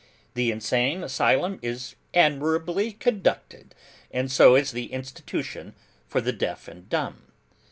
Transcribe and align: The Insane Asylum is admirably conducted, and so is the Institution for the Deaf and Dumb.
The 0.33 0.49
Insane 0.49 1.03
Asylum 1.03 1.59
is 1.61 1.95
admirably 2.15 2.93
conducted, 2.93 3.75
and 4.09 4.31
so 4.31 4.55
is 4.55 4.71
the 4.71 4.91
Institution 4.91 5.75
for 6.07 6.21
the 6.21 6.33
Deaf 6.33 6.67
and 6.67 6.89
Dumb. 6.89 7.27